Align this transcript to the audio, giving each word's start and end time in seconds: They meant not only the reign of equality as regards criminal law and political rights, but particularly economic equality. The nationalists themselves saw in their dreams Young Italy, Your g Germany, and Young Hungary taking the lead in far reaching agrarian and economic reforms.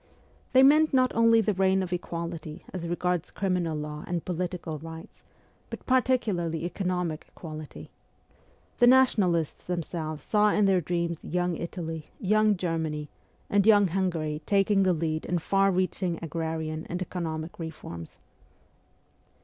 They 0.53 0.63
meant 0.63 0.95
not 0.95 1.13
only 1.13 1.41
the 1.41 1.53
reign 1.53 1.83
of 1.83 1.93
equality 1.93 2.65
as 2.73 2.87
regards 2.87 3.29
criminal 3.29 3.77
law 3.77 4.03
and 4.07 4.25
political 4.25 4.79
rights, 4.79 5.21
but 5.69 5.85
particularly 5.85 6.65
economic 6.65 7.25
equality. 7.27 7.91
The 8.79 8.87
nationalists 8.87 9.63
themselves 9.67 10.23
saw 10.23 10.49
in 10.53 10.65
their 10.65 10.81
dreams 10.81 11.23
Young 11.23 11.55
Italy, 11.55 12.09
Your 12.19 12.43
g 12.45 12.55
Germany, 12.55 13.09
and 13.47 13.67
Young 13.67 13.89
Hungary 13.89 14.41
taking 14.47 14.81
the 14.81 14.93
lead 14.93 15.23
in 15.25 15.37
far 15.37 15.69
reaching 15.71 16.17
agrarian 16.23 16.87
and 16.89 16.99
economic 16.99 17.59
reforms. 17.59 18.15